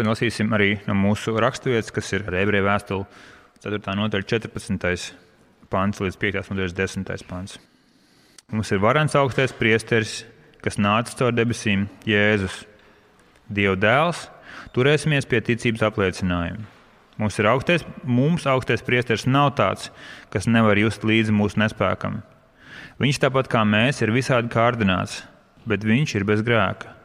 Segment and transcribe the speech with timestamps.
[0.00, 3.04] Šodien lasīsim arī no mūsu raksturvietas, kas ir ebreju vēstule
[3.60, 3.80] 4.
[3.98, 5.08] nodaļa 14.
[5.68, 6.38] pāns līdz 5.
[6.54, 7.24] nodaļas 10.
[7.28, 7.58] pāns.
[8.48, 10.22] Mums ir varants augstais priesteris,
[10.64, 12.62] kas nāca caur debesīm, Jēzus,
[13.52, 14.22] Dieva dēls,
[14.72, 16.64] turēsimies pie ticības apliecinājuma.
[17.20, 19.90] Mums ir augstais, mums augstais priesteris nav tāds,
[20.32, 22.22] kas nevar just līdzi mūsu nespēkam.
[23.04, 25.20] Viņš tāpat kā mēs ir visādi kārdināts,
[25.68, 26.96] bet viņš ir bez grēka.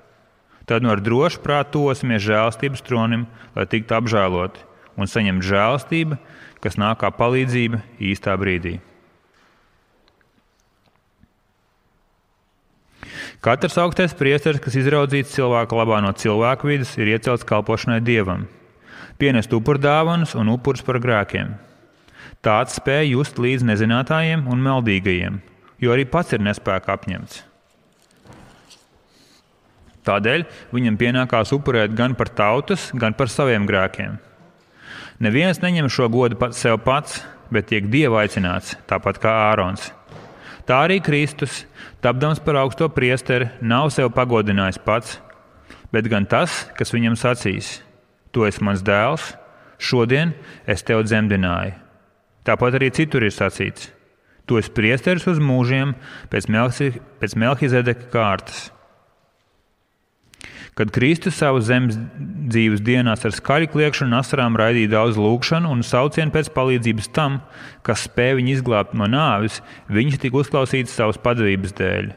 [0.66, 4.66] Tad no ar drošu prātu tosimies žēlstības tronim, lai tiktu apžēloti
[4.98, 6.18] un saņemtu žēlstību,
[6.64, 8.80] kas nāk kā palīdzība īstā brīdī.
[13.46, 18.48] Katrs augstais priesteris, kas izraudzīts cilvēka labā no cilvēka vidas, ir iecelts kalpošanai dievam,
[19.22, 21.54] pienest upurdāvanas un upurus par grēkiem.
[22.42, 25.42] Tāds spēj just līdz nezinātājiem un meldīgajiem,
[25.78, 27.44] jo arī pats ir nespēka apņemts.
[30.06, 30.46] Tādēļ
[30.76, 34.20] viņam pienākās upurēt gan par tautas, gan par saviem grēkiem.
[35.24, 37.22] Neviens neņem šo godu pat sev pats,
[37.54, 39.90] bet tiek dieva aicināts, tāpat kā Ārons.
[40.66, 41.64] Tā arī Kristus,
[42.02, 45.18] tapdams par augsto priesteri, nav sev pagodinājis pats,
[45.94, 47.80] bet gan tas, kas viņam sacīs:
[48.34, 49.34] Tu esi mans dēls,
[49.78, 50.34] šodien
[50.68, 51.78] es tevi dzemdināju.
[52.46, 53.92] Tāpat arī citur ir sacīts:
[54.46, 55.96] Tu esi priesteris uz mūžiem
[56.30, 56.92] pēc, Melsi,
[57.22, 58.75] pēc Melhizedeka kārtas.
[60.76, 61.96] Kad Kristus savas zemes
[62.52, 67.38] dzīves dienās ar skaļu kliekšanu un asarām raidīja daudz lūgšanu un saucienu pēc palīdzības tam,
[67.88, 72.12] kas spēja viņu izglābt no nāves, viņš tika uzklausīts savas padavības dēļ.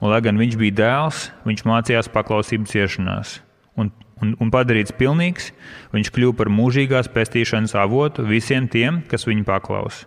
[0.00, 3.38] Un, lai gan viņš bija dēls, viņš mācījās paklausību ciešanās.
[3.80, 3.88] Un,
[4.20, 5.48] un, un padarīts pilnīgs,
[5.96, 10.04] viņš kļuva par mūžīgās pestīšanas avotu visiem tiem, kas viņu paklaus.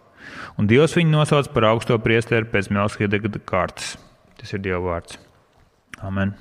[0.61, 3.95] Un Dievs viņu nosauc par augsto priesteri pēc Melskidega kārtas.
[4.37, 5.17] Tas ir Dieva vārds.
[6.05, 6.37] Amen.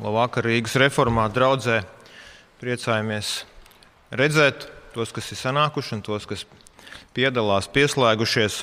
[0.00, 1.82] Labvakar Rīgas reformā draudzē.
[2.56, 3.42] Priecājamies
[4.16, 6.46] redzēt tos, kas ir sanākuši un tos, kas
[7.12, 8.62] piedalās, pieslēgušies.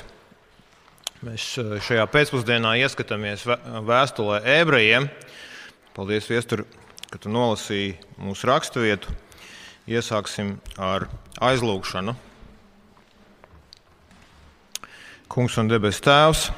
[1.22, 3.46] Mēs eh, šajā pēcpusdienā ieskatāmies
[3.86, 5.06] vēstulē ebrejiem.
[5.94, 6.64] Paldies, Viestur,
[7.06, 9.14] ka tu nolasīji mūsu raksturvietu.
[9.86, 11.06] Iesāksim ar
[11.38, 12.16] aizlūgšanu.
[15.30, 16.48] Kungs un debes Tēvs,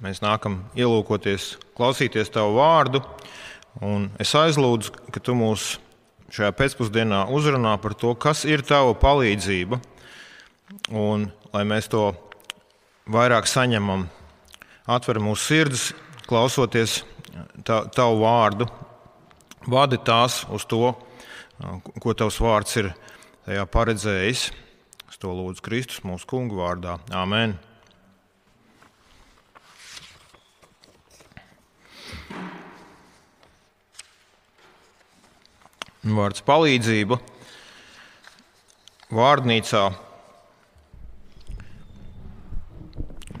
[0.00, 3.04] mēs nākam ielūkoties, klausīties Tavu vārdu
[3.80, 5.78] Un es aizlūdzu, ka tu mūs
[6.30, 9.80] šajā pēcpusdienā uzrunā par to, kas ir tava palīdzība,
[10.92, 12.10] un lai mēs to
[13.10, 14.04] vairāk saņemam,
[14.84, 15.86] atver mūsu sirdis,
[16.28, 17.00] klausoties
[17.64, 18.68] tavu vārdu,
[19.70, 20.92] vadi tās uz to,
[22.00, 22.92] ko tavs vārds ir
[23.72, 24.44] paredzējis.
[25.10, 27.00] Es to lūdzu Kristus mūsu kungu vārdā.
[27.16, 27.58] Āmen!
[36.00, 37.18] Vārds palīdzība
[39.12, 39.82] vārnīcā.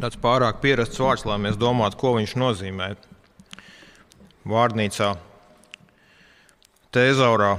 [0.00, 2.90] Tas pārāk pierasts vārds, lai mēs domātu, ko viņš nozīmē.
[4.44, 5.08] Vārnīcā,
[6.92, 7.50] tēzaurā,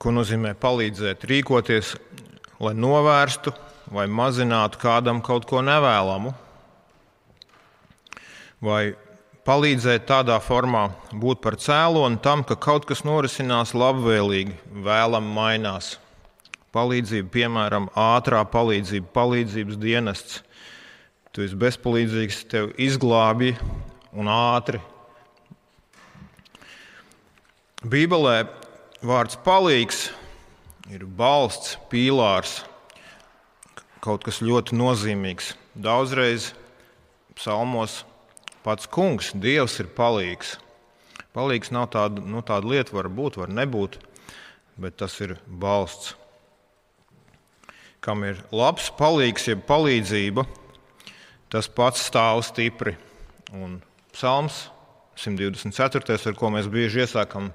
[0.00, 1.94] ko nozīmē palīdzēt, rīkoties,
[2.64, 3.52] lai novērstu
[3.92, 6.32] vai mazinātu kādam kaut ko nevēlamu,
[8.64, 8.96] vai
[9.46, 15.96] palīdzēt tādā formā, būt par cēloni tam, ka kaut kas norisinās labvēlīgi, vēlam mainās.
[16.74, 20.40] Palīdzība, piemēram, ātrā palīdzība, palīdzības dienests.
[21.30, 23.54] Tu esi bezpalīdzīgs, tev izglābj
[24.18, 24.80] un ātri.
[27.86, 28.48] Bībelē
[29.06, 30.08] vārds palīgs
[30.90, 32.58] ir balsts, pīlārs,
[34.02, 35.54] kaut kas ļoti nozīmīgs.
[35.78, 36.50] Daudzreiz
[37.36, 38.00] psalmos
[38.66, 40.56] pats kungs, Dievs ir palīgs.
[41.36, 44.00] Palīgs nav tāda, nu, tāda lieta, var būt, var nebūt,
[44.80, 46.16] bet tas ir balsts.
[48.02, 50.46] Kam ir labs palīgs, jeb palīdzība,
[51.52, 52.96] tas pats stāv stipri.
[53.54, 53.78] Un
[54.14, 54.66] psalms
[55.20, 57.52] 124, ar ko mēs bieži iesākam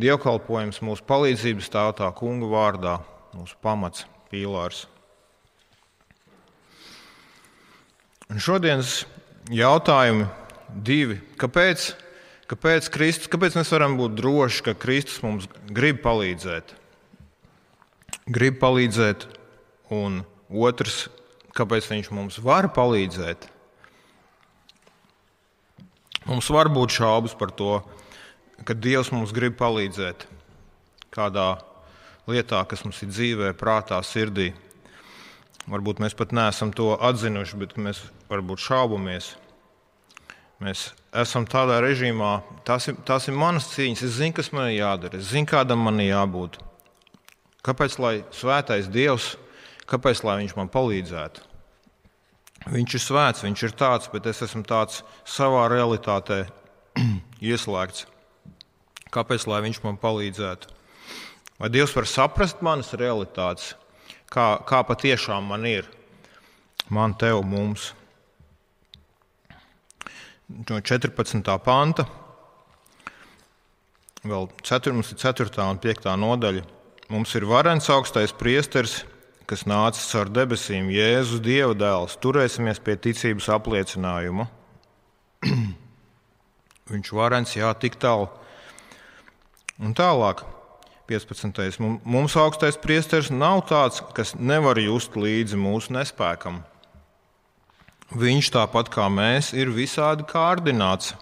[0.00, 2.96] dievkalpojumus, mūsu palīdzība stāv tā kunga vārdā,
[3.36, 4.86] mūsu pamats, pīlārs.
[8.28, 9.02] Un šodienas
[9.48, 10.26] jautājumi
[10.72, 11.18] divi.
[11.40, 11.92] Kāpēc,
[12.50, 16.74] kāpēc, Kristus, kāpēc mēs varam būt droši, ka Kristus mums grib palīdzēt?
[18.28, 19.24] Grib palīdzēt,
[19.94, 21.06] un otrs,
[21.56, 23.48] kāpēc Viņš mums var palīdzēt?
[26.28, 27.78] Mums var būt šaubas par to,
[28.68, 30.26] ka Dievs mums grib palīdzēt
[31.14, 31.56] kādā
[32.28, 34.52] lietā, kas mums ir dzīvē, prātā, sirdī.
[35.68, 39.34] Varbūt mēs pat neesam to atzinuši, bet mēs varbūt šaubamies.
[40.58, 44.00] Mēs esam tādā režīmā, tas ir, tas ir manas cīņas.
[44.08, 46.58] Es zinu, kas man ir jādara, es zinu, kādam man ir jābūt.
[47.66, 49.36] Kāpēc lai svētais Dievs,
[49.90, 51.44] kāpēc lai viņš man palīdzētu?
[52.68, 56.40] Viņš ir svēts, viņš ir tāds, bet es esmu tāds savā realitātē
[57.52, 58.08] ieslēgts.
[59.14, 60.74] Kāpēc lai viņš man palīdzētu?
[61.58, 63.72] Vai Dievs var saprast manas realitātes,
[64.30, 65.86] kā, kā patiešām man ir?
[66.90, 67.92] Man, tev, mums
[70.48, 71.58] no 14.
[71.64, 72.06] panta,
[74.24, 75.52] vēl 4, 4.
[75.68, 76.10] un 5.
[76.24, 76.64] nodaļa.
[77.08, 78.98] Mums ir varens augstais priesteris,
[79.48, 82.18] kas nācis caur debesīm, Jēzus Dieva dēls.
[82.20, 84.48] Turēsimies pie ticības apliecinājuma.
[86.92, 88.28] Viņš varens, jā, tik tālu.
[89.80, 90.42] Un tālāk,
[91.08, 91.80] 15.
[92.04, 96.60] Mums augstais priesteris nav tāds, kas nevar just līdzi mūsu nespēkam.
[98.08, 101.12] Viņš tāpat kā mēs ir visādi kārdināts,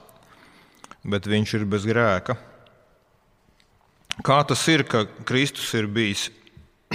[1.02, 2.36] bet viņš ir bez grēka.
[4.22, 6.28] Kā tas ir, ka Kristus ir bijis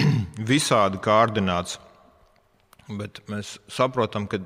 [0.52, 1.76] visādi kārdināts,
[2.88, 4.40] bet mēs saprotam, ka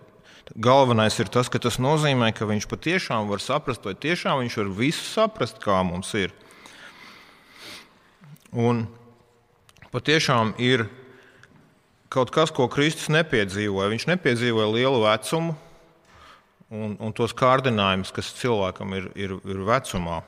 [0.58, 4.74] galvenais ir tas, ka tas nozīmē, ka viņš patiešām var saprast, vai tiešām viņš var
[4.82, 6.34] visu saprast, kā mums ir.
[8.50, 8.88] Un
[9.94, 10.88] patiešām ir
[12.12, 13.90] kaut kas, ko Kristus nepiedzīvoja.
[13.92, 15.56] Viņš nepiedzīvoja lielu vecumu
[16.70, 20.22] un, un tos kārdinājumus, kas cilvēkam ir, ir, ir vecumā.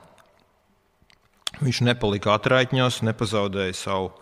[1.59, 4.13] Viņš nepalika atraitņos, nepazaudēja savu.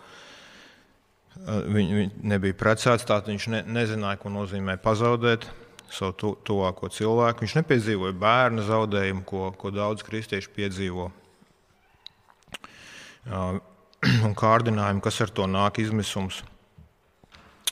[1.37, 5.45] Viņ, viņš nebija precēts, tātad viņš ne, nezināja, ko nozīmē pazaudēt
[5.93, 7.45] savu tu, tuvāko cilvēku.
[7.45, 11.11] Viņš nepiedzīvoja bērnu zaudējumu, ko, ko daudz kristiešu piedzīvo.
[14.27, 16.41] Un kārdinājumu, kas ar to nāk izmisums.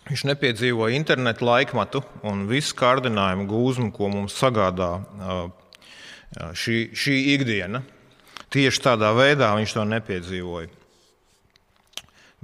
[0.06, 4.92] Viņš nepiedzīvoja internetu laikmetu un visu kārdinājumu gūzmu, ko mums sagādā
[6.54, 7.82] šī, šī ikdiena.
[8.54, 10.70] Tieši tādā veidā viņš to nepiedzīvoja.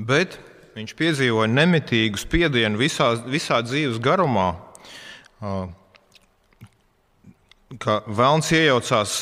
[0.01, 0.39] Bet
[0.73, 4.49] viņš piedzīvoja nemitīgu spiedienu visā, visā dzīves garumā,
[7.81, 9.15] ka vēlns iejaucās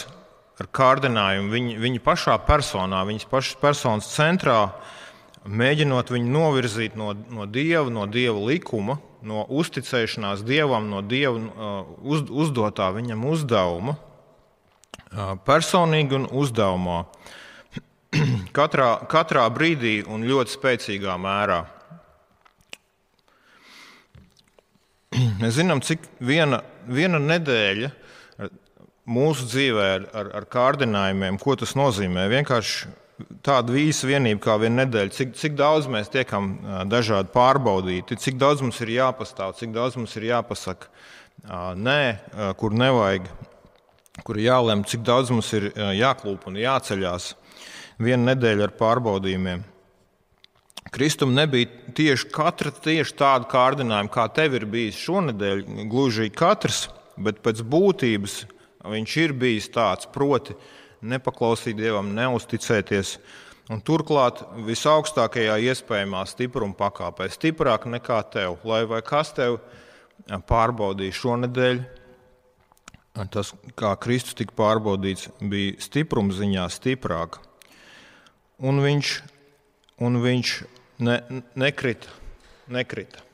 [0.59, 4.61] ar kārdinājumu viņa, viņa pašā personā, viņas pašas personas centrā
[5.47, 11.89] mēģinot viņu novirzīt no, no dieva, no dieva likuma, no uzticēšanās dievam, no dieva uh,
[12.03, 17.03] uz, uzdotā viņam uzdevuma, uh, personīgi un uzdevumā.
[18.57, 21.63] katrā, katrā brīdī un ļoti spēcīgā mērā.
[25.41, 27.91] Mēs zinām, cik viena, viena nedēļa
[29.09, 32.27] mūsu dzīvē ar, ar, ar kārdinājumiem, ko tas nozīmē.
[32.29, 32.91] Vienkārši
[33.45, 36.51] tāda vīsa vienība kā viena nedēļa, cik, cik daudz mēs tiekam
[36.89, 40.89] dažādi pārbaudīti, cik daudz mums ir jāpastāv, cik daudz mums ir jāpasaka
[41.79, 42.01] nē,
[42.59, 43.27] kur nevajag,
[44.27, 47.33] kur jālem, cik daudz mums ir jāklūp un jāceļās.
[47.99, 49.65] Viena nedēļa ar pārbaudījumiem.
[50.95, 56.87] Kristum nebija tieši katra tieši tāda kārdinājuma, kā tev ir bijis šonadēļ, gluži katrs,
[57.19, 58.39] bet pēc būtības
[58.89, 63.17] viņš ir bijis tāds, proti, uh, nepaklausīt Dievam, neusticēties.
[63.69, 69.59] Un turklāt visaugstākajā iespējamā stipruma pakāpē, stiprāk nekā tev, lai vai kas tev
[70.49, 71.83] pārbaudīja šonadēļ.
[73.33, 77.39] Tas, kā Kristus tika pārbaudīts, bija stipruma ziņā stiprāk.
[78.59, 79.15] Un viņš,
[80.05, 80.53] un viņš
[81.05, 81.17] ne,
[81.59, 82.11] nekrita,
[82.71, 83.25] nekrita.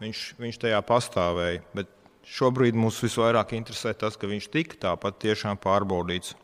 [0.00, 1.62] Viņš, viņš tajā pastāvēja.
[1.76, 1.90] Bet
[2.30, 6.34] šobrīd mums visvairāk interesē tas, ka viņš tika tāpat tiešām pārbaudīts.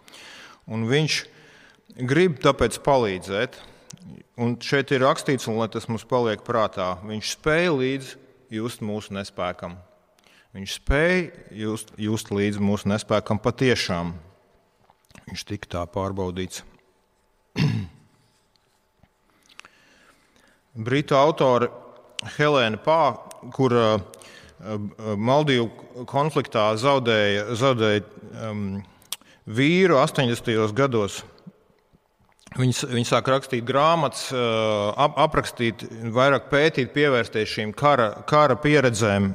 [0.67, 1.19] Un viņš
[2.09, 3.59] grib tāpēc palīdzēt.
[4.37, 8.11] Un šeit ir rakstīts, un lai tas mums paliek prātā, viņš spēja līdz
[8.53, 9.79] just mūsu nespēkam.
[10.57, 14.15] Viņš spēja just, just līdz mūsu nespēkam patiešām.
[15.27, 16.63] Viņš tika tā pārbaudīts.
[20.87, 21.71] Britu autore
[22.37, 23.01] Helēna Pā,
[23.57, 24.01] kur uh,
[25.17, 28.05] Maldīvu konfliktā zaudēja, zaudēja
[28.49, 28.83] um,
[29.47, 30.75] vīru 80.
[30.75, 31.23] gados.
[32.57, 35.83] Viņi, viņi sāk rakstīt grāmatas, ap, aprakstīt,
[36.15, 39.35] vairāk pētīt, pievērsties šīm kara, kara pieredzēm.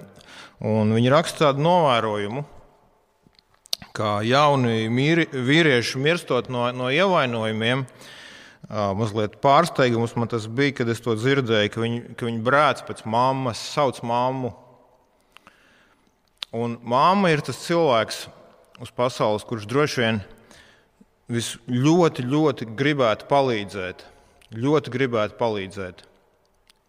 [0.65, 2.43] Un viņi raksta tādu novērojumu,
[3.97, 7.85] ka jauni mīri, vīrieši mirstot no, no ievainojumiem,
[8.97, 13.05] mazliet pārsteigums man tas bija, kad es to dzirdēju, ka viņi, ka viņi brēc pēc
[13.09, 14.53] mammas, sauc mammu.
[16.57, 18.25] Un mamma ir tas cilvēks,
[18.81, 20.21] uz pasaules, kurš droši vien
[21.31, 24.03] ļoti, ļoti gribētu palīdzēt,
[24.57, 26.03] ļoti gribētu palīdzēt,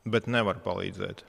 [0.09, 1.25] bet nevar palīdzēt.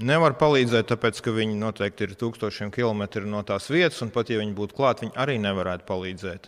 [0.00, 4.38] nevar palīdzēt, tāpēc ka viņi noteikti ir tūkstošiem kilometru no tās vietas, un pat ja
[4.38, 6.46] viņi būtu klāt, viņi arī nevarētu palīdzēt.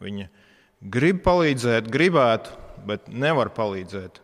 [0.00, 0.28] Viņi
[0.94, 2.54] grib palīdzēt, gribētu,
[2.86, 4.20] bet nevar palīdzēt.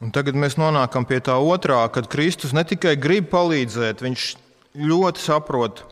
[0.00, 4.24] Un tagad mēs nonākam pie tā otrā, kad Kristus ne tikai grib palīdzēt, viņš
[4.76, 5.84] ļoti saprot,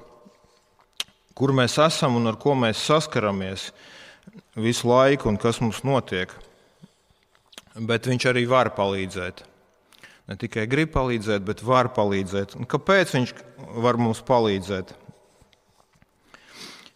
[1.34, 3.70] kur mēs esam un ar ko mēs saskaramies
[4.56, 6.30] visu laiku un kas mums notiek.
[7.74, 9.42] Bet viņš arī var palīdzēt.
[10.30, 12.54] Ne tikai grib palīdzēt, bet var palīdzēt.
[12.56, 13.34] Un kāpēc viņš
[13.82, 14.94] var mums palīdzēt?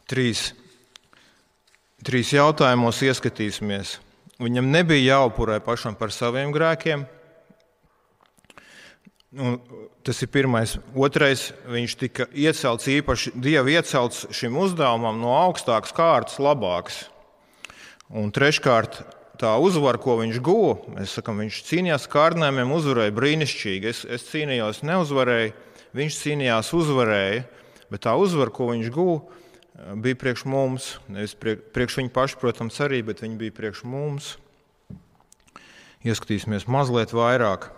[0.08, 0.52] Trīs,
[2.06, 3.98] trīs jautājumos ieskatīsimies.
[4.40, 7.04] Viņam nebija jāupurē pašam par saviem grēkiem.
[9.28, 9.58] Un
[10.06, 10.78] tas ir pirmais.
[10.96, 17.02] Otrais, viņš tika iecelts īpaši Dieva iecelts šim uzdevumam no augstākas kārtas, labākas.
[18.08, 19.02] Un treškārt,
[19.36, 23.92] tā uzvara, ko viņš guva, mēs sakām, viņš cīnījās ar kārdinājumiem, uzvarēja brīnišķīgi.
[23.92, 25.52] Es, es cīnījos, neuzvarēju,
[26.00, 27.44] viņš cīnījās, uzvarēja,
[27.92, 29.42] bet tā uzvara, ko viņš guva,
[30.00, 30.94] bija priekš mums.
[31.12, 34.38] Nevis priekš viņa paša, protams, arī, bet viņa bija priekš mums.
[36.08, 37.74] Ieskatīsimies mazliet vairāk.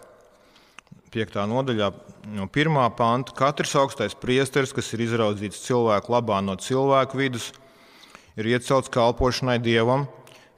[1.11, 1.41] 5.
[1.51, 1.89] nodaļā,
[2.37, 2.77] no 1.
[2.95, 3.35] panta.
[3.35, 7.49] Katrs augstais priesteris, kas ir izraudzīts cilvēku labā no cilvēku vidus,
[8.39, 10.07] ir iecelts kalpošanai dievam,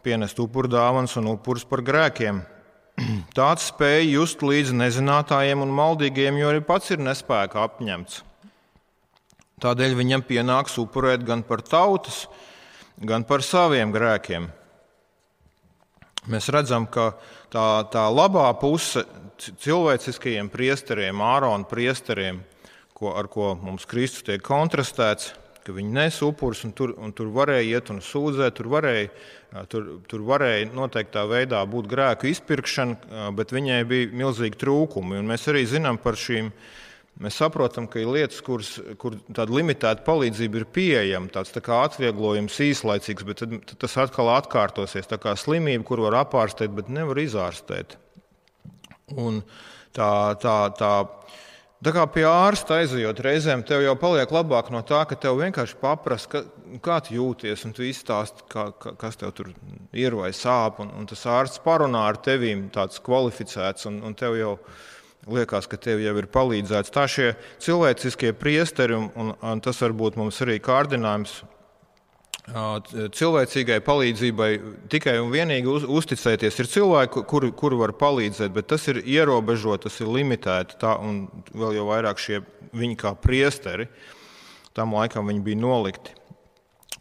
[0.05, 2.43] pienest upurdāvans un upurus par grēkiem.
[3.39, 8.21] Tāds spēja just līdz nezinātājiem un maldīgiem, jo arī pats ir nespēka apņemts.
[9.65, 12.27] Tādēļ viņam pienāks upurēt gan par tautas,
[13.01, 14.51] gan par saviem grēkiem.
[16.29, 17.15] Mēs redzam, ka
[17.53, 19.05] tā, tā labā puse
[19.63, 22.41] cilvēciskajiem priesteriem, ārona priesteriem,
[22.97, 25.33] ko, ar ko mums Kristus tiek kontrastēts,
[25.63, 29.11] ka viņi nes upurus un tur, un tur varēja iet un sūdzēt, tur varēja,
[29.71, 35.21] tur, tur varēja noteiktā veidā būt grēku izpirkšana, bet viņai bija milzīgi trūkumi.
[35.21, 36.51] Un mēs arī zinām par šīm
[37.21, 41.83] Mēs saprotam, ka ir lietas, kuras, kur tāda limitēta palīdzība ir pieejama, tāds tā kā
[41.85, 45.11] atvieglojums īslaicīgs, bet tad, tad tas atkal atkārtosies.
[45.11, 47.99] Tā kā slimība, kur var apārstēt, bet nevar izārstēt.
[49.13, 49.43] Un
[49.93, 50.09] tā,
[50.41, 50.93] tā, tā,
[51.85, 55.77] tā kā pie ārsta aizejot, reizēm tev jau paliek labāk no tā, ka tev vienkārši
[55.83, 59.53] paprasta, ka, kā tu jūties, un tu izstāsti, kā, kas tev tur
[59.93, 60.81] ir vai sāp.
[60.81, 64.91] Un, un tas ārsts parunā ar tevīm, tāds kvalificēts, un, un tev jau ir
[65.31, 66.91] Liekas, ka tev jau ir palīdzēts.
[66.91, 71.43] Tā šie cilvēciskie priesteri, un, un, tas varbūt mums arī kārdinājums
[72.43, 74.49] cilvēcīgai palīdzībai
[74.91, 76.59] tikai un vienīgi uz, uzticēties.
[76.59, 80.81] Ir cilvēki, kuri, kuri var palīdzēt, bet tas ir ierobežots, tas ir limitēts.
[80.83, 82.43] Tā, un vēl jau vairāk šie
[82.75, 83.87] viņi kā priesteri,
[84.75, 86.19] tam laikam viņi bija nolikti.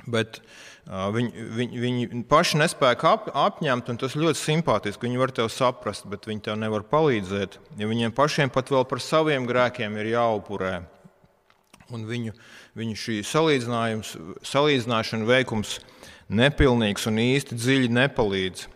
[0.05, 5.07] Bet, uh, Viņi, viņi, viņi paši nespēja ap, apņemt, un tas ļoti simpātiski.
[5.07, 7.55] Viņi var tevi saprast, bet viņi tev nevar palīdzēt.
[7.79, 10.83] Ja viņiem pašiem pat vēl par saviem grēkiem ir jāupurē.
[11.95, 12.35] Un viņu,
[12.75, 15.79] viņu šī salīdzināšana veikums
[16.27, 18.67] nepilnīgs un īsti dziļi nepalīdz.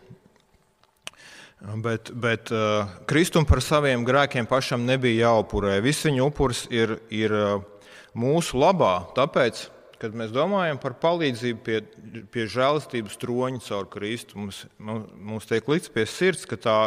[1.83, 5.81] Bet, bet uh, Kristum par saviem grēkiem pašam nebija jāupurē.
[5.83, 7.35] Viss viņa upuris ir, ir
[8.15, 9.01] mūsu labā.
[9.17, 11.79] Tāpēc kad mēs domājam par palīdzību pie,
[12.33, 16.77] pie žēlastības troņa caur Kristu, mums, mums tiek likts pie sirds, ka tā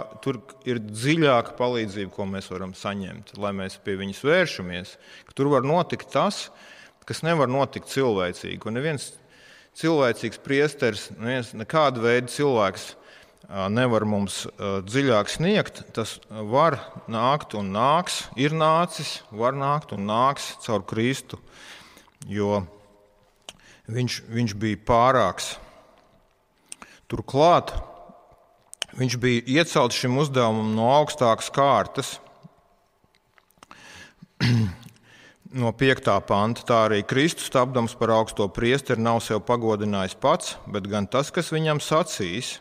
[0.68, 4.94] ir dziļāka palīdzība, ko mēs varam saņemt, lai mēs pie viņas vēršamies.
[5.34, 6.48] Tur var notikt tas,
[7.08, 8.60] kas nevar notikt cilvēcīgi.
[8.68, 9.12] Un neviens
[9.78, 12.92] cilvēcīgs priesteris, neviens, nekāda veida cilvēks
[13.72, 15.82] nevar mums dziļāk sniegt.
[15.96, 21.40] Tas var nākt un nāks, ir nācis, var nākt un nāks caur Kristu.
[22.28, 22.66] Jo
[23.88, 25.56] viņš, viņš bija pārāks.
[27.08, 27.72] Turklāt
[28.98, 32.18] viņš bija iecelts šim uzdevumam no augstākas kārtas.
[35.62, 36.10] no 5.
[36.28, 41.32] panta tā arī Kristus, tapdams par augsto priesteri, nav sev pagodinājis pats, bet gan tas,
[41.34, 42.58] kas viņam sacīs.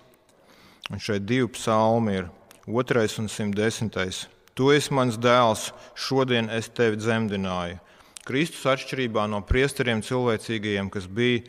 [0.88, 2.30] Un šeit divi psalmi ir
[2.68, 3.04] 2.
[3.20, 4.28] un 110.
[4.56, 7.78] Tu esi mans dēls, šodien es tevi dzemdināju.
[8.28, 11.46] Kristus, atšķirībā no priesteriem cilvēcīgajiem, kas bija,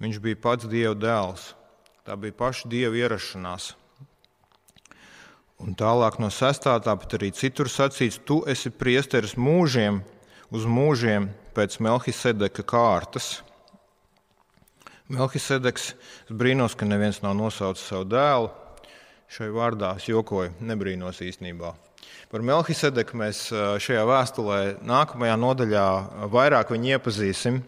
[0.00, 1.50] viņš bija pats Dieva dēls.
[2.08, 3.74] Tā bija paša Dieva ierašanās.
[5.62, 10.00] Un tālāk no sestā, tāpat arī citur sacīts, tu esi priesteris mūžiem,
[10.50, 13.42] uz mūžiem pēc Melkisedeka kārtas.
[15.12, 15.92] Melkisedeks
[16.32, 18.50] brīnos, ka neviens nav nosaucis savu dēlu.
[19.32, 21.76] Šai vārdā es jokoju, nebrīnos īstenībā.
[22.32, 23.42] Par Melkisedeku mēs
[23.84, 24.58] šajā vēstulē,
[24.88, 25.88] nākamajā nodaļā,
[26.32, 27.58] vairāk viņu iepazīsim.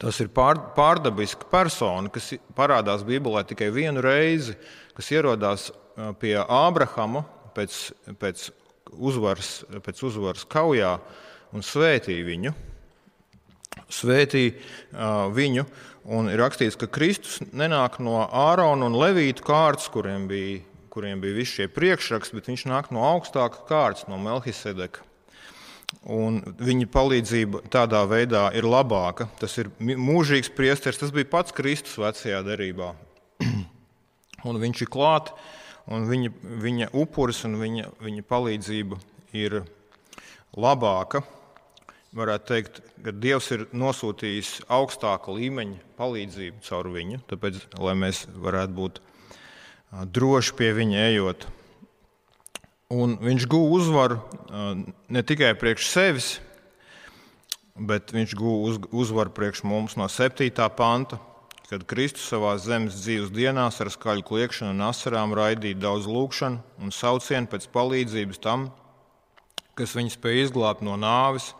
[0.00, 4.54] Tas ir pār, pārdabiska persona, kas parādās Bībelē tikai vienu reizi,
[4.96, 5.66] kas ierodās
[6.22, 7.76] pie Ābrahama pēc,
[8.22, 8.46] pēc
[8.96, 9.52] uzvaras,
[9.84, 10.94] pēc uzvaras kaujā
[11.52, 12.56] un svētīja viņu.
[13.92, 15.66] Svētīja uh, viņu,
[16.16, 21.36] un ir rakstīts, ka Kristus nenāk no Ārona un Levītu kārtas, kuriem bija, kuriem bija
[21.38, 25.06] visi šie priekšraksti, bet viņš nāk no augstāka kārtas, no Melkisedeka.
[26.06, 29.26] Un viņa palīdzība tādā veidā ir labāka.
[29.40, 32.92] Tas ir mūžīgs priesteris, tas bija pats Kristus vecajā derībā.
[34.48, 35.34] un viņš ir klāts,
[35.90, 36.32] un viņa,
[36.62, 39.00] viņa upuris un viņa, viņa palīdzība
[39.36, 39.60] ir
[40.56, 41.24] labāka.
[42.16, 48.74] Varētu teikt, ka Dievs ir nosūtījis augstāka līmeņa palīdzību caur viņu, tāpēc, lai mēs varētu
[48.74, 48.98] būt
[49.90, 51.46] droši pie viņa ejot.
[52.90, 54.20] Un viņš guva uzvaru
[55.10, 56.30] ne tikai priekš sevis,
[57.78, 60.50] bet viņš guva uz, uzvaru priekš mums no 7.
[60.76, 61.20] panta,
[61.70, 66.90] kad Kristus savā zemes dzīves dienās ar skaļu kliekšanu un asarām raidīja daudz lūgšanu un
[66.90, 68.72] saucienu pēc palīdzības tam,
[69.78, 71.52] kas viņu spēja izglābt no nāves.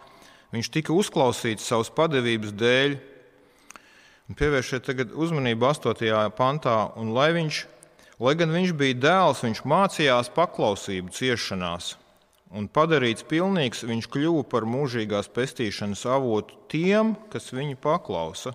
[0.51, 2.97] Viņš tika uzklausīts savas padevības dēļ.
[4.35, 6.35] Pievēršiet uzmanību 8.
[6.35, 7.63] pantā, un lai, viņš,
[8.21, 11.95] lai gan viņš bija dēls, viņš mācījās paklausību ciešanās,
[12.53, 18.55] un padarīts pilnīgs, viņš kļuva par mūžīgās pestīšanas avotu tiem, kas viņu paklausa.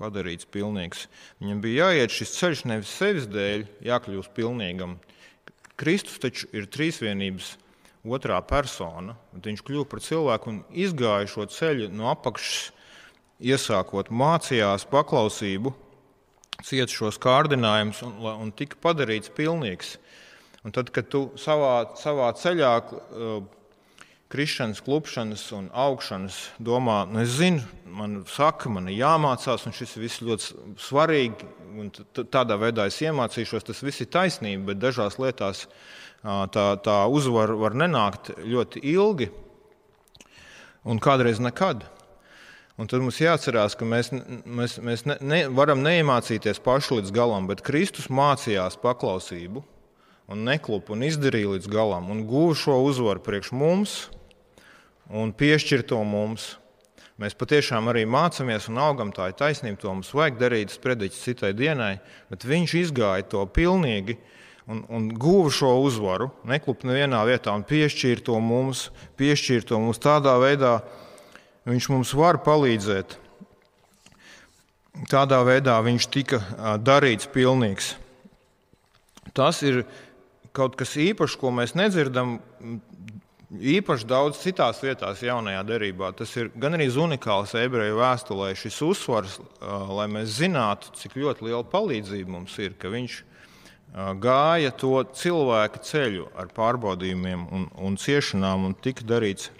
[0.00, 1.04] Padarīts pilnīgs.
[1.42, 4.96] Viņam bija jāiet šis ceļš nevis sevis dēļ, jākļūst pilnīgam.
[5.78, 7.52] Kristus taču ir trīsvienības
[8.02, 9.14] otrā persona.
[9.36, 12.72] Viņš kļuva par cilvēku un izgāja šo ceļu no apakšas,
[13.42, 15.74] iesākot mācījās paklausību,
[16.66, 19.96] ciet šos kārdinājumus un, un tika padarīts pilnīgs.
[20.62, 23.40] Un tad, kad tu savā, savā ceļā, uh,
[24.32, 29.98] krišanas, klupšanas un augšanas domā, nu es zinu, man saka, man ir jāmācās, un šis
[30.00, 31.50] viss ļoti svarīgi,
[31.82, 31.90] un
[32.32, 37.58] tādā veidā es iemācīšos, tas viss ir taisnība, bet dažās lietās uh, tā, tā uzvara
[37.60, 39.28] var nenākt ļoti ilgi
[40.88, 41.84] un kādreiz nekad.
[42.80, 44.08] Un tad mums jāatcerās, ka mēs,
[44.48, 49.60] mēs, mēs ne, ne, varam neiemācīties paši līdz galam, bet Kristus mācījās paklausību
[50.32, 53.96] un neklupu un izdarīja līdz galam un guva šo uzvaru priekš mums
[55.12, 56.54] un piešķir to mums.
[57.20, 61.52] Mēs patiešām arī mācāmies un augam, tā ir taisnība, to mums vajag darīt, sprediķis citai
[61.54, 61.98] dienai,
[62.32, 64.16] bet viņš izgāja to pilnīgi
[64.66, 68.88] un, un guva šo uzvaru, neklupa nevienā vietā un piešķīra to mums,
[69.20, 70.78] piešķīra to mums tādā veidā,
[71.68, 73.18] viņš mums var palīdzēt.
[75.08, 76.40] Tādā veidā viņš tika
[76.82, 77.94] darīts pilnīgs.
[79.32, 79.84] Tas ir
[80.52, 82.36] kaut kas īpašs, ko mēs nedzirdam
[83.52, 86.12] īpaši daudz citās vietās, jaunajā derībā.
[86.16, 91.64] Tas ir gan arī unikāls ebreju vēstulē, šis uzsvars, lai mēs zinātu, cik ļoti liela
[91.64, 93.18] palīdzība mums ir, ka viņš
[94.24, 99.50] gāja to cilvēka ceļu ar pārbaudījumiem un, un ciešanām, un tika darīts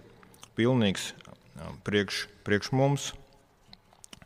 [0.57, 1.12] pilnīgs
[1.87, 3.11] priekš, priekš mums.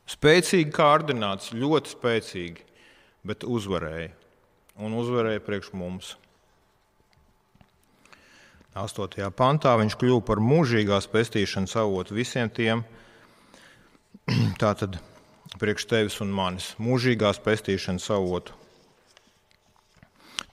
[0.06, 2.66] Spēcīgi kārdināts, ļoti spēcīgi,
[3.26, 4.12] bet uzvarēja.
[4.82, 6.14] Un uzvarēja priekš mums.
[8.76, 9.30] 8.
[9.32, 12.84] pantā viņš kļuva par mūžīgās pestīšanas avotu visiem tiem,
[14.62, 15.00] tātad
[15.56, 18.52] priekš tevis un manis, mūžīgās pestīšanas avotu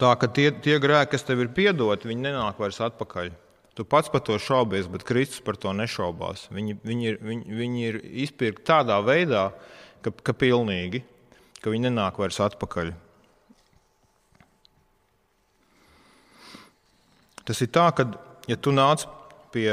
[0.04, 3.30] Tā ka tie, tie grēki, kas tev ir piedoti, viņi nenāk vairs atpakaļ.
[3.74, 6.46] Tu pats par to šaubies, bet Kristus par to nešaubās.
[6.54, 9.48] Viņi, viņi, ir, viņi, viņi ir izpirkti tādā veidā,
[10.06, 11.02] ka, ka pilnīgi,
[11.64, 12.94] ka viņi nenāk vairs atpakaļ.
[17.44, 18.06] Tas ir tā, ka,
[18.48, 19.08] ja tu nāc
[19.54, 19.68] pie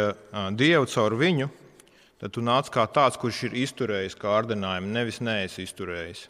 [0.57, 1.51] Dieva caur viņu,
[2.21, 6.25] tad tu nāc kā tāds, kurš ir izturējis kārdinājumu, nevis neesi izturējis.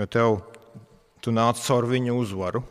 [0.00, 0.40] Jo tev
[1.20, 2.64] tu nāc caur viņa uzvaru.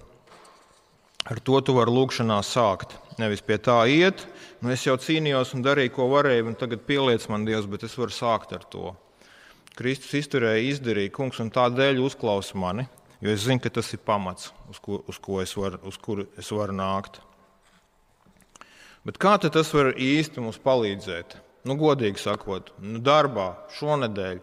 [1.28, 2.94] Ar to tu vari lūgšanā sākt.
[3.20, 4.22] Nevis pie tā iet,
[4.64, 7.98] nu es jau cīnījos un darīju, ko varēju, un tagad pieliec man Dievs, bet es
[8.00, 8.94] varu sākt ar to.
[9.76, 12.88] Kristus izturēja, izdarīja, kungs, un tādēļ uzklausa mani,
[13.20, 16.00] jo es zinu, ka tas ir pamats, uz, ko, uz, ko es var, uz
[16.40, 17.20] es varu nākt.
[19.04, 21.38] Bet kā tas var īsti mums palīdzēt?
[21.68, 24.40] Nu, godīgi sakot, nu, darbā šonadēļ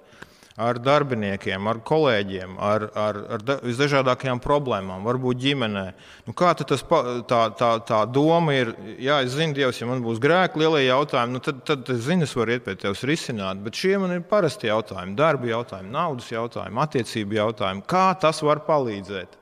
[0.55, 5.85] ar darbiniekiem, ar kolēģiem, ar, ar, ar visdažādākajām problēmām, varbūt ģimenē.
[6.29, 8.71] Nu, kā tas, tā, tā, tā doma ir,
[9.03, 12.29] ja es zinu, Dievs, ja man būs grēki, lielie jautājumi, nu, tad, tad es zinu,
[12.29, 13.65] es varu iet pie tevis risināt.
[13.67, 17.83] Bet šie man ir parasti jautājumi, darba jautājumi, naudas jautājumi, attiecību jautājumi.
[17.91, 19.35] Kā tas var palīdzēt?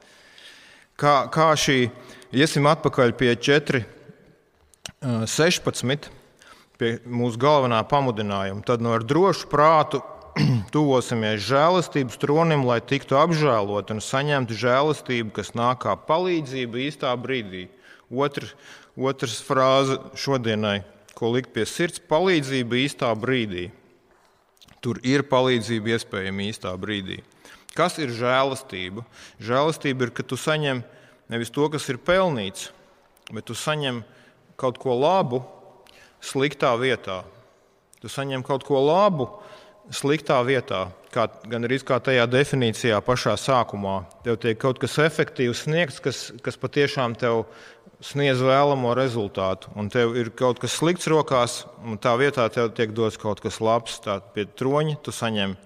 [1.03, 1.77] Kā, kā šī,
[2.33, 3.85] iesim atpakaļ pie 4,
[5.29, 6.09] 16,
[6.81, 10.01] pie mūsu galvenā pamudinājuma, tad no ar drošu prātu
[10.75, 17.67] tuvosimies žēlastības tronim, lai tiktu apžēlot un saņemtu žēlastību, kas nāk kā palīdzība īstā brīdī.
[18.13, 18.47] Otr,
[18.97, 20.83] otrs frāze šodienai,
[21.17, 23.71] ko likt pie sirds- palīdzība īstā brīdī.
[24.81, 27.21] Tur ir palīdzība iespējama īstā brīdī.
[27.77, 29.05] Kas ir žēlastība?
[29.41, 30.83] Žēlastība ir, ka tu saņem
[31.29, 32.71] nevis to, kas ir pelnīts,
[33.33, 34.05] bet tu saņem
[34.57, 35.45] kaut ko labu
[36.21, 37.25] sliktā vietā.
[38.01, 39.29] Tu saņem kaut ko labu
[39.93, 44.03] sliktā vietā, kā, gan arī kā tajā definīcijā pašā sākumā.
[44.25, 47.45] Tev tiek kaut kas efektīvs sniegts, kas, kas patiešām tev
[48.03, 49.71] sniedz vēlamo rezultātu.
[49.79, 53.61] Un tev ir kaut kas slikts rokās, un tā vietā tev tiek dots kaut kas
[53.63, 54.01] labs.
[54.03, 55.57] Tā pie troņa tu saņem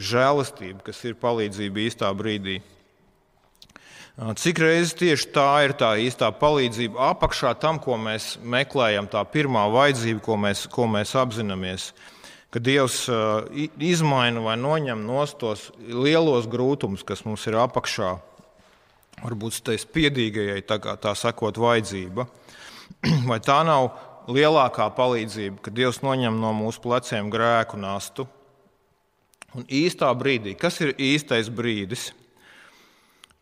[0.00, 2.60] žēlastību, kas ir palīdzība īstā brīdī.
[4.20, 9.62] Cik reizes tieši tā ir tā īstā palīdzība apakšā tam, ko mēs meklējam, tā pirmā
[9.72, 11.86] vajadzība, ko mēs, ko mēs apzināmies
[12.50, 13.04] ka Dievs
[13.78, 15.06] izmaina vai noņem
[15.38, 18.16] tos lielos grūtumus, kas mums ir apakšā,
[19.22, 22.26] varbūt tai spiedīgajai, tā, kā, tā sakot, vajadzība.
[23.30, 23.92] Vai tā nav
[24.30, 28.26] lielākā palīdzība, ka Dievs noņem no mūsu pleciem grēku nastu?
[29.54, 32.10] Un īstā brīdī, kas ir īstais brīdis?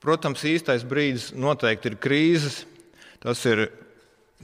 [0.00, 2.62] Protams, īstais brīdis noteikti ir krīzes.
[3.18, 3.66] Tas ir,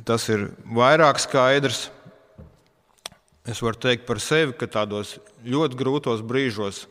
[0.05, 1.87] tas ir vairāk skaidrs.
[3.45, 6.87] Es varu teikt par sevi, ka tādos ļoti grūtos brīžos,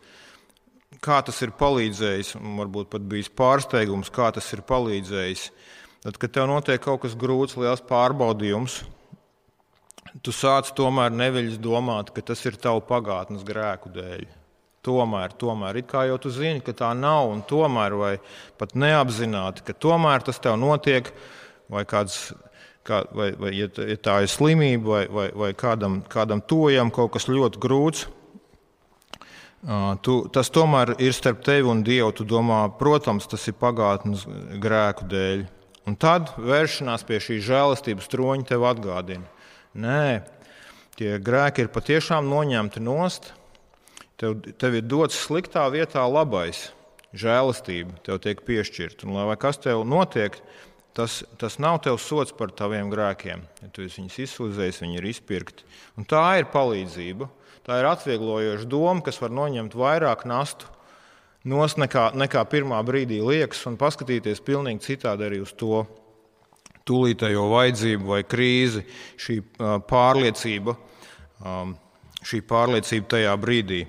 [1.02, 5.48] kā tas ir palīdzējis, un varbūt pat bijis pārsteigums, kā tas ir palīdzējis.
[6.04, 8.84] Tad, kad tev notiek kaut kas grūts, liels pārbaudījums,
[10.22, 14.30] tu sāc tomēr neviļas domāt, ka tas ir tavu pagātnes grēku dēļ.
[14.86, 18.14] Tomēr, tomēr, it kā jau tu zini, ka tā nav, un tomēr, vai
[18.62, 21.10] pat neapzināti, ka tomēr tas tev notiek,
[21.72, 22.28] vai kāds
[22.88, 27.30] kā, vai, vai ja tā ir slimība, vai, vai, vai kādam, kādam tojam kaut kas
[27.32, 28.06] ļoti grūts.
[30.04, 32.12] Tu, tas tomēr ir starp tevi un Dievu.
[32.12, 34.26] Tu domā, protams, tas ir pagātnes
[34.60, 35.46] grēku dēļ.
[35.88, 39.28] Un tad vēršanās pie šīs žēlastības troņa tev atgādina.
[39.74, 40.24] Nē,
[41.00, 43.32] tie grēki ir patiešām noņemti nost.
[44.20, 46.70] Tev, tev ir dots sliktā vietā labais,
[47.16, 49.08] žēlastība tev tiek piešķirta.
[49.08, 50.38] Un lai kas tev notiek,
[50.94, 53.42] Tas, tas nav tev sots par taviem grēkiem.
[53.64, 55.66] Ja tu viņus izsūdzējis, viņi ir izpirkti.
[55.98, 57.30] Un tā ir palīdzība.
[57.64, 60.70] Tā ir atvieglojoša doma, kas var noņemt vairāk nastu
[61.50, 65.84] nos nekā, nekā pirmā brīdī liekas, un paskatīties pilnīgi citādi arī uz to
[66.88, 68.84] tūlītējo vajadzību vai krīzi,
[69.20, 69.40] šī
[69.90, 70.76] pārliecība,
[72.24, 73.84] šī pārliecība tajā brīdī.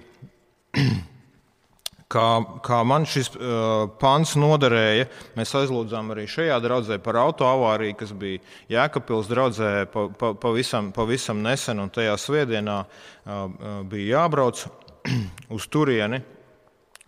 [2.15, 2.27] Kā,
[2.65, 5.09] kā man šis uh, pants noderēja.
[5.39, 11.43] Mēs aizlūdzām arī šajā draudzē par autoavāriju, kas bija Jēkabpils draudzē pa, pa, pavisam, pavisam
[11.45, 13.43] nesen, un tajā svētdienā uh,
[13.91, 14.65] bija jābrauc
[15.57, 16.23] uz turieni.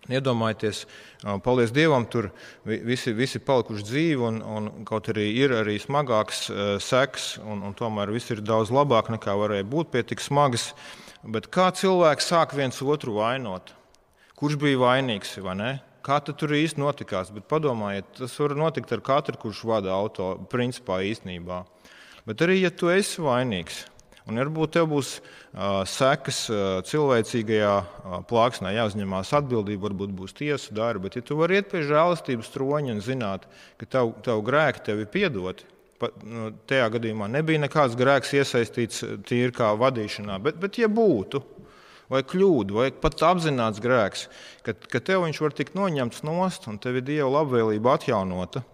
[0.07, 0.85] Iedomājieties,
[1.43, 2.29] paldies Dievam, tur
[2.63, 6.45] visi, visi palikuši dzīvi, un, un kaut arī ir arī smagāks
[6.85, 10.69] seks, un, un tomēr viss ir daudz labāk nekā varēja būt pie tik smagas.
[11.27, 13.75] Bet kā cilvēki sāk viens otru vainot?
[14.37, 15.73] Kurš bija vainīgs vai ne.
[16.07, 17.33] Kā tur īsti notikās?
[17.35, 21.65] Bet padomājiet, tas var notikt ar katru, kurš vada auto, principā īstenībā.
[22.27, 23.85] Bet arī, ja tu esi vainīgs,
[24.27, 30.75] un varbūt tev būs uh, sekas uh, cilvēcīgajā uh, plāksnē, jāuzņemās atbildība, varbūt būs tiesa
[30.75, 33.47] darba, bet ja tu vari iet pie žēlastības troņa un zināt,
[33.81, 35.67] ka tavu tav grēki tev ir piedoti,
[36.03, 41.43] pat, nu, tajā gadījumā nebija nekāds grēks iesaistīts tīri kā vadīšanā, bet, bet ja būtu,
[42.13, 44.29] vai kļūda, vai pat apzināts grēks,
[44.67, 48.65] ka, ka tev viņš var tikt noņemts nost un tev ir Dieva labvēlība atjaunota.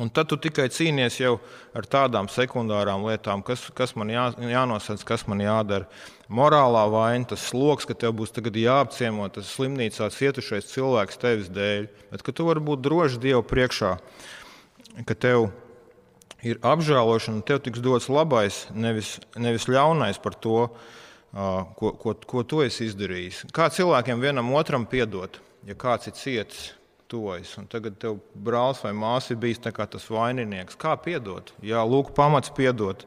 [0.00, 1.34] Un tad tu tikai cīnies jau
[1.76, 5.84] ar tādām sekundārām lietām, kas, kas man jā, jānosaka, kas man jādara.
[6.32, 12.24] Morālā vaina, tas sloks, ka tev būs jāapciemo tas slimnīcā cietušais cilvēks tevis dēļ, bet
[12.24, 13.98] ka tu vari būt drošs Dievu priekšā,
[15.04, 15.50] ka tev
[16.42, 20.70] ir apžēlošana, tev tiks dots labais, nevis, nevis ļaunais par to,
[21.32, 23.46] ko, ko, ko tu esi izdarījis.
[23.56, 26.70] Kā cilvēkiem vienam otram piedot, ja kāds ir cietis,
[27.12, 30.78] tuvojas, un tagad tev brālis vai māsa ir bijis tas vaininieks.
[30.80, 31.52] Kā piedot?
[31.60, 33.04] Jā, lūk, pamats piedot.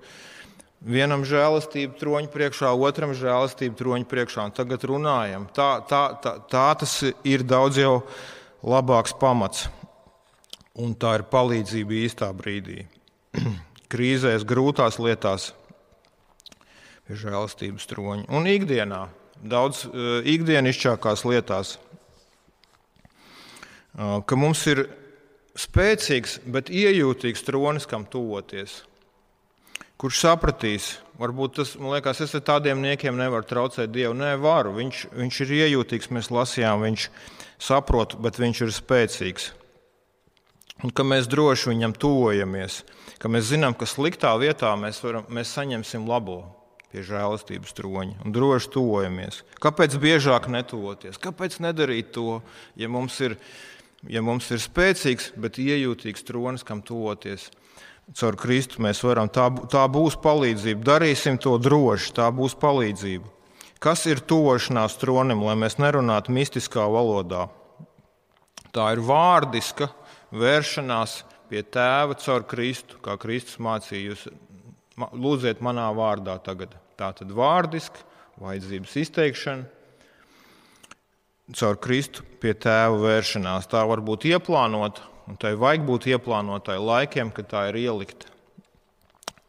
[0.85, 5.47] Vienam žēlastība troņa priekšā, otram žēlastība troņa priekšā, un tagad runājam.
[5.55, 6.93] Tā, tā, tā, tā tas
[7.25, 7.95] ir daudz jau
[8.61, 9.65] labāks pamats,
[10.77, 12.83] un tā ir palīdzība īstā brīdī.
[13.93, 15.53] Krīzēs, grūtās lietās
[17.05, 18.25] pie žēlastības troņa.
[18.33, 19.07] Un ikdienā,
[19.45, 21.77] daudz uh, ikdienišķākās lietās,
[23.95, 24.87] uh, ka mums ir
[25.55, 28.83] spēcīgs, bet iejūtīgs tronis, kam tuvoties.
[29.95, 34.11] Kurš sapratīs, varbūt tas, man liekas, es tādiem niekiem nevaru traucēt Dievu.
[34.17, 34.73] Nē, varu.
[34.75, 37.07] Viņš, viņš ir iejūtīgs, mēs lasījām, viņš
[37.63, 39.53] saprot, bet viņš ir spēcīgs.
[40.83, 42.83] un ka mēs droši viņam tuvojamies,
[43.17, 46.54] ka mēs zinām, ka sliktā vietā mēs, varam, mēs saņemsim labo
[46.95, 49.41] pie žēlastības troņa un droši tuvojamies.
[49.59, 51.19] Kāpēc biežāk netuvoties?
[51.19, 52.39] Kāpēc nedarīt to,
[52.79, 53.35] ja mums ir,
[54.07, 57.49] ja mums ir spēcīgs, bet iejūtīgs tronis, kam tuvoties?
[58.15, 60.85] Caur Kristu mēs varam, tā, tā būs palīdzība.
[60.87, 63.27] Darīsim to droši, tā būs palīdzība.
[63.83, 67.49] Kas ir tuvošanās tronim, lai mēs nerunātu mistiskā valodā?
[68.71, 69.89] Tā ir vārdiska
[70.31, 74.13] vēršanās pie tēva caur Kristu, kā Kristus mācīja.
[74.13, 74.25] Jūs
[75.11, 76.77] lūdziet manā vārdā tagad.
[76.95, 78.03] Tā tad vārdiska,
[78.39, 79.65] vajadzības izteikšana,
[81.55, 83.67] caur Kristu pie tēva vēršanās.
[83.71, 88.31] Tā var būt ieplānota, un tai vajag būt ieplānotai laikiem, kad tā ir ielikta.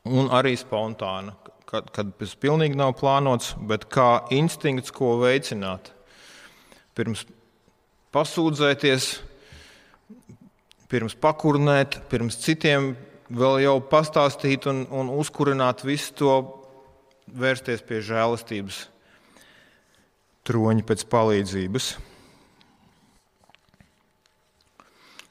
[0.06, 1.34] Un arī spontāna,
[1.66, 5.90] kad, kad tas pilnīgi nav plānots, bet kā instinkts, ko veicināt.
[6.96, 7.24] Pirms
[8.14, 9.08] pasūdzēties,
[10.90, 12.94] pirms pakurnēt, pirms citiem
[13.34, 16.36] vēl jau pastāstīt un, un uzkurināt visu to,
[17.26, 18.86] vērsties pie žēlastības
[20.46, 21.88] troņa pēc palīdzības.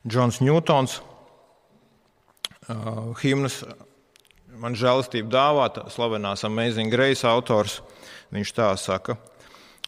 [0.05, 0.99] Džons Ņūtons,
[2.69, 3.63] uh, himnas
[4.61, 7.79] man žēlastība dāvāta, slavenās Amazing Grace autors,
[8.35, 9.17] viņš tā saka,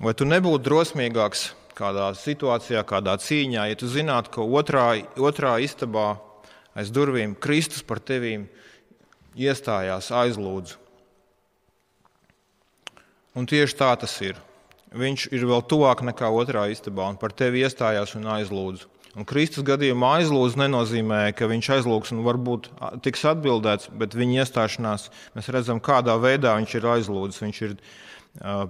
[0.02, 4.88] vai tu nebūtu drosmīgāks kādā situācijā, kādā cīņā, ja tu zinātu, ka otrā,
[5.22, 6.16] otrā istabā
[6.78, 8.48] aiz durvīm Kristus par tevīm
[9.38, 10.87] iestājās aizlūdzu.
[13.38, 14.38] Un tieši tā tas ir.
[14.98, 18.88] Viņš ir vēl tuvāk nekā otrā istabā un par tevi iestājās un aizlūdzu.
[19.18, 22.70] Un Kristus gadījumā aizlūdz nenozīmē, ka viņš aizlūgs un varbūt
[23.06, 27.42] tiks atbildēts, bet viņa iestāšanās mēs redzam, kādā veidā viņš ir aizlūdzis.
[27.42, 28.68] Viņš ir uh,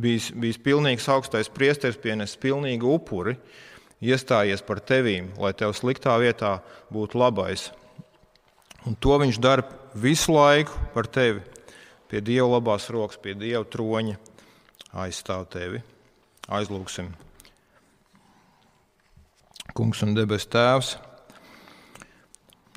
[0.00, 3.36] bijis, bijis pilnīgs augstais priesteris, pienesis pilnīgu upuri,
[4.04, 6.58] iestājies par tevīm, lai tev sliktā vietā
[6.92, 7.70] būtu labais.
[8.88, 9.64] Un to viņš dara
[9.96, 11.44] visu laiku par tevi,
[12.14, 14.14] pie Dieva labās rokas, pie Dieva troņa
[15.02, 15.80] aizstāv tevi.
[16.46, 17.08] Aizlūgsim!
[19.74, 20.92] Kungs un debes Tēvs,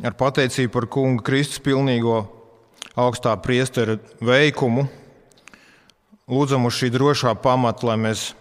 [0.02, 2.24] ar pateicību par Kunga Kristus pilnīgo
[2.98, 4.88] augstā priestera veikumu,
[6.26, 8.32] lūdzam uz šī drošā pamata, lai mēs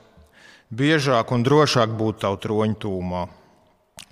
[0.73, 3.27] biežāk un drošāk būtu tavu troņu tūmā,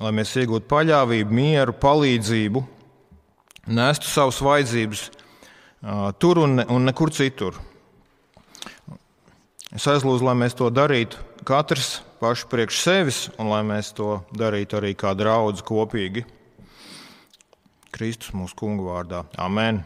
[0.05, 2.67] lai mēs iegūtu paļāvību, mieru, palīdzību,
[3.73, 5.09] nestu savas vajadzības
[6.19, 7.59] tur un, un nekur citur.
[9.75, 14.79] Es aizlūdzu, lai mēs to darītu katrs paši priekš sevis, un lai mēs to darītu
[14.79, 16.25] arī kā draudz kopīgi.
[17.95, 19.23] Kristus mūsu kungu vārdā.
[19.39, 19.85] Amen!